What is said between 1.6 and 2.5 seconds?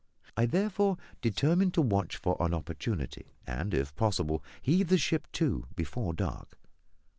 to watch for